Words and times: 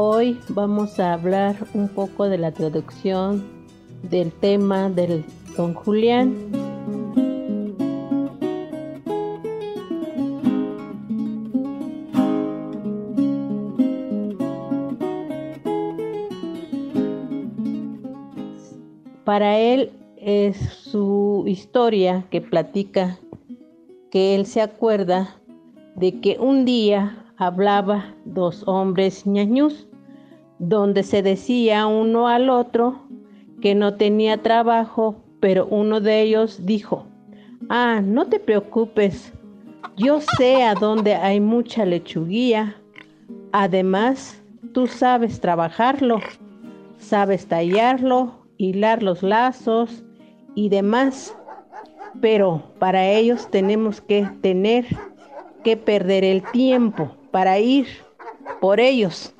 Hoy 0.00 0.38
vamos 0.50 1.00
a 1.00 1.14
hablar 1.14 1.56
un 1.74 1.88
poco 1.88 2.28
de 2.28 2.38
la 2.38 2.52
traducción 2.52 3.44
del 4.04 4.30
tema 4.30 4.88
del 4.88 5.24
Don 5.56 5.74
Julián. 5.74 6.36
Para 19.24 19.58
él 19.58 19.90
es 20.16 20.56
su 20.74 21.42
historia 21.48 22.24
que 22.30 22.40
platica 22.40 23.18
que 24.12 24.36
él 24.36 24.46
se 24.46 24.60
acuerda 24.60 25.40
de 25.96 26.20
que 26.20 26.38
un 26.38 26.64
día 26.64 27.24
hablaba 27.38 28.14
dos 28.24 28.64
hombres 28.66 29.24
ñañús, 29.24 29.87
donde 30.58 31.02
se 31.02 31.22
decía 31.22 31.86
uno 31.86 32.28
al 32.28 32.50
otro 32.50 33.00
que 33.60 33.74
no 33.74 33.94
tenía 33.94 34.42
trabajo, 34.42 35.16
pero 35.40 35.66
uno 35.66 36.00
de 36.00 36.22
ellos 36.22 36.64
dijo, 36.64 37.06
ah, 37.68 38.00
no 38.02 38.26
te 38.26 38.40
preocupes, 38.40 39.32
yo 39.96 40.20
sé 40.36 40.62
a 40.62 40.74
dónde 40.74 41.14
hay 41.14 41.40
mucha 41.40 41.84
lechuguía, 41.84 42.76
además 43.52 44.42
tú 44.72 44.86
sabes 44.86 45.40
trabajarlo, 45.40 46.20
sabes 46.98 47.46
tallarlo, 47.46 48.38
hilar 48.56 49.02
los 49.02 49.22
lazos 49.22 50.04
y 50.54 50.68
demás, 50.68 51.36
pero 52.20 52.62
para 52.78 53.08
ellos 53.08 53.48
tenemos 53.50 54.00
que 54.00 54.28
tener 54.40 54.86
que 55.64 55.76
perder 55.76 56.24
el 56.24 56.42
tiempo 56.42 57.10
para 57.30 57.58
ir 57.58 57.86
por 58.60 58.80
ellos, 58.80 59.34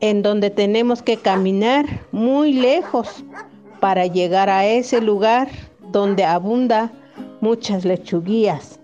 en 0.00 0.22
donde 0.22 0.50
tenemos 0.50 1.02
que 1.02 1.16
caminar 1.16 1.86
muy 2.12 2.52
lejos 2.52 3.24
para 3.80 4.06
llegar 4.06 4.48
a 4.48 4.66
ese 4.66 5.00
lugar 5.00 5.48
donde 5.92 6.24
abunda 6.24 6.90
muchas 7.40 7.84
lechuguías. 7.84 8.80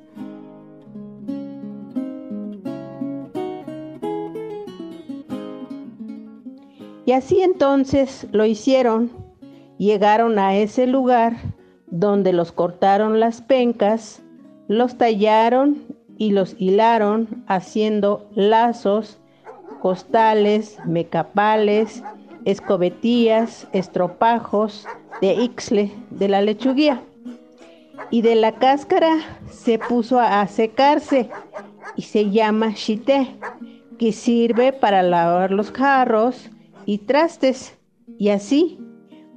Y 7.07 7.13
así 7.13 7.41
entonces 7.41 8.27
lo 8.33 8.45
hicieron, 8.45 9.13
llegaron 9.79 10.41
a 10.41 10.57
ese 10.57 10.89
lugar 10.89 11.37
donde 11.87 12.33
los 12.33 12.51
cortaron 12.51 13.21
las 13.21 13.41
pencas, 13.43 14.23
los 14.67 14.99
tallaron 14.99 15.85
y 16.19 16.33
los 16.33 16.57
hilaron 16.59 17.45
haciendo 17.47 18.29
lazos, 18.35 19.21
costales, 19.87 20.81
mecapales, 20.85 22.03
escobetías, 22.45 23.69
estropajos 23.73 24.85
de 25.21 25.33
ixle 25.35 25.93
de 26.11 26.27
la 26.27 26.43
lechuguía. 26.43 27.01
Y 28.11 28.23
de 28.23 28.35
la 28.35 28.51
cáscara 28.51 29.19
se 29.49 29.79
puso 29.79 30.19
a 30.19 30.45
secarse 30.49 31.31
y 31.95 32.03
se 32.03 32.29
llama 32.31 32.75
chité, 32.75 33.29
que 33.97 34.11
sirve 34.11 34.73
para 34.73 35.05
lavar 35.05 35.53
los 35.53 35.71
jarros 35.71 36.51
y 36.85 36.99
trastes. 36.99 37.79
Y 38.19 38.31
así, 38.31 38.81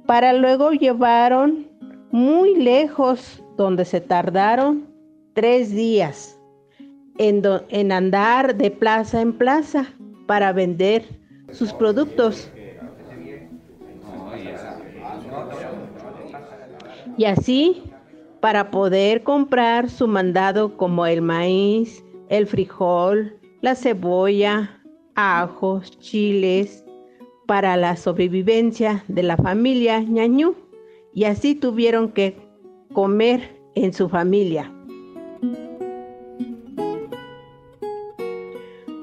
para 0.04 0.32
luego 0.32 0.72
llevaron 0.72 1.68
muy 2.10 2.56
lejos, 2.56 3.40
donde 3.56 3.84
se 3.84 4.00
tardaron 4.00 4.88
tres 5.32 5.70
días 5.70 6.40
en, 7.18 7.92
andar 7.92 8.56
de 8.56 8.72
plaza 8.72 9.20
en 9.20 9.32
plaza 9.32 9.94
para 10.30 10.52
vender 10.52 11.02
sus 11.50 11.72
productos. 11.72 12.52
Y 17.16 17.24
así, 17.24 17.82
para 18.38 18.70
poder 18.70 19.24
comprar 19.24 19.90
su 19.90 20.06
mandado 20.06 20.76
como 20.76 21.04
el 21.04 21.20
maíz, 21.20 22.04
el 22.28 22.46
frijol, 22.46 23.36
la 23.60 23.74
cebolla, 23.74 24.80
ajos, 25.16 25.98
chiles, 25.98 26.84
para 27.48 27.76
la 27.76 27.96
sobrevivencia 27.96 29.04
de 29.08 29.24
la 29.24 29.36
familia 29.36 29.98
ñañú. 29.98 30.54
Y 31.12 31.24
así 31.24 31.56
tuvieron 31.56 32.12
que 32.12 32.36
comer 32.92 33.60
en 33.74 33.92
su 33.92 34.08
familia. 34.08 34.72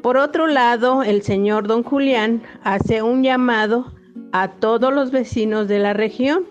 Por 0.07 0.15
otro 0.15 0.47
lado, 0.47 1.03
el 1.03 1.21
señor 1.21 1.67
don 1.67 1.83
Julián 1.83 2.41
hace 2.63 3.01
un 3.01 3.23
llamado 3.23 3.93
a 4.31 4.51
todos 4.51 4.93
los 4.93 5.11
vecinos 5.11 5.67
de 5.67 5.79
la 5.79 5.91
región 5.91 6.45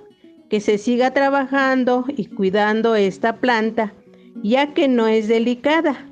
que 0.51 0.61
se 0.61 0.77
siga 0.77 1.15
trabajando 1.15 2.05
y 2.07 2.27
cuidando 2.27 2.97
esta 2.97 3.37
planta, 3.37 3.95
ya 4.43 4.75
que 4.75 4.89
no 4.89 5.07
es 5.07 5.27
delicada 5.27 6.07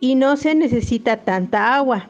y 0.00 0.14
no 0.14 0.38
se 0.38 0.54
necesita 0.54 1.18
tanta 1.18 1.74
agua 1.74 2.08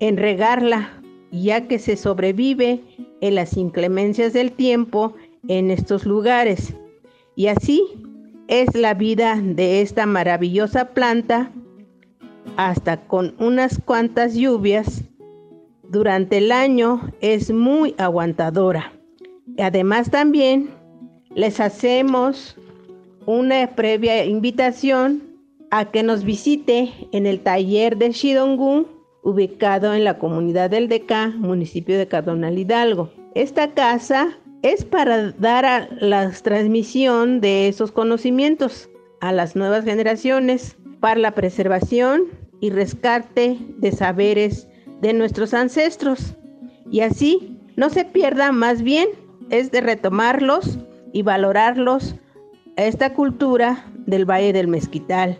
en 0.00 0.18
regarla, 0.18 0.90
ya 1.32 1.66
que 1.66 1.78
se 1.78 1.96
sobrevive 1.96 2.84
en 3.22 3.36
las 3.36 3.56
inclemencias 3.56 4.34
del 4.34 4.52
tiempo 4.52 5.14
en 5.48 5.70
estos 5.70 6.04
lugares. 6.04 6.74
Y 7.36 7.46
así 7.46 7.82
es 8.48 8.74
la 8.74 8.92
vida 8.92 9.40
de 9.42 9.80
esta 9.80 10.04
maravillosa 10.04 10.90
planta 10.90 11.52
hasta 12.56 13.06
con 13.06 13.34
unas 13.38 13.80
cuantas 13.84 14.34
lluvias 14.34 15.02
durante 15.88 16.38
el 16.38 16.52
año 16.52 17.12
es 17.20 17.52
muy 17.52 17.94
aguantadora. 17.98 18.92
Además 19.58 20.10
también 20.10 20.70
les 21.34 21.60
hacemos 21.60 22.56
una 23.26 23.68
previa 23.74 24.24
invitación 24.24 25.22
a 25.70 25.90
que 25.90 26.02
nos 26.02 26.24
visite 26.24 26.92
en 27.12 27.26
el 27.26 27.40
taller 27.40 27.96
de 27.96 28.12
Shidongu, 28.12 28.86
ubicado 29.22 29.94
en 29.94 30.04
la 30.04 30.18
comunidad 30.18 30.70
del 30.70 30.88
Deca, 30.88 31.28
municipio 31.28 31.98
de 31.98 32.06
Cardonal 32.06 32.58
Hidalgo. 32.58 33.10
Esta 33.34 33.72
casa 33.72 34.38
es 34.62 34.84
para 34.84 35.32
dar 35.32 35.88
la 36.00 36.30
transmisión 36.30 37.40
de 37.40 37.68
esos 37.68 37.92
conocimientos 37.92 38.88
a 39.20 39.32
las 39.32 39.56
nuevas 39.56 39.84
generaciones 39.84 40.76
para 41.00 41.20
la 41.20 41.32
preservación 41.32 42.24
y 42.66 42.70
rescate 42.70 43.58
de 43.78 43.92
saberes 43.92 44.66
de 45.00 45.12
nuestros 45.12 45.54
ancestros. 45.54 46.34
Y 46.90 47.00
así 47.00 47.60
no 47.76 47.90
se 47.90 48.04
pierda, 48.04 48.50
más 48.50 48.82
bien 48.82 49.08
es 49.50 49.70
de 49.70 49.80
retomarlos 49.80 50.80
y 51.12 51.22
valorarlos 51.22 52.16
a 52.76 52.84
esta 52.84 53.14
cultura 53.14 53.86
del 54.06 54.28
Valle 54.28 54.52
del 54.52 54.66
Mezquital. 54.66 55.38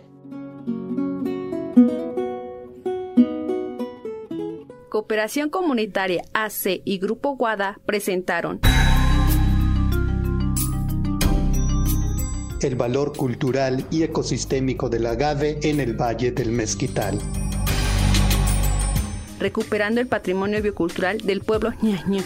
Cooperación 4.89 5.49
Comunitaria 5.49 6.23
AC 6.33 6.81
y 6.85 6.97
Grupo 6.97 7.35
Guada 7.35 7.77
presentaron 7.85 8.61
el 12.63 12.75
valor 12.75 13.15
cultural 13.15 13.85
y 13.91 14.03
ecosistémico 14.03 14.89
del 14.89 15.05
agave 15.05 15.59
en 15.63 15.79
el 15.79 15.93
Valle 15.93 16.31
del 16.31 16.51
Mezquital. 16.51 17.19
Recuperando 19.39 20.01
el 20.01 20.07
patrimonio 20.07 20.61
biocultural 20.61 21.19
del 21.19 21.41
pueblo 21.41 21.73
ñañú. 21.81 22.21